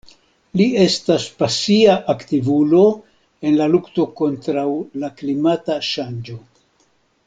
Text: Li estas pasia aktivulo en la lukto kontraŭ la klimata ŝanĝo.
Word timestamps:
Li 0.59 0.65
estas 0.85 1.25
pasia 1.41 1.97
aktivulo 2.15 2.81
en 3.51 3.61
la 3.63 3.69
lukto 3.77 4.09
kontraŭ 4.23 4.67
la 5.05 5.15
klimata 5.23 5.81
ŝanĝo. 5.95 6.45